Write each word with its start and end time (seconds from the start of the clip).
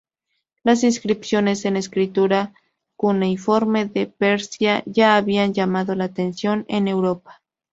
Las 0.63 0.83
inscripciones 0.83 1.63
en 1.65 1.77
escritura 1.77 2.55
cuneiforme 2.95 3.85
de 3.85 4.07
Persia 4.07 4.81
ya 4.87 5.15
habían 5.15 5.53
llamado 5.53 5.93
la 5.93 6.05
atención 6.05 6.65
en 6.69 6.87
Europa. 6.87 7.43